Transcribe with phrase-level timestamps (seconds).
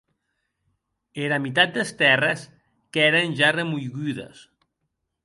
[1.25, 2.45] Era mitat des tèrres
[2.97, 4.37] qu’èren ja remoigudes.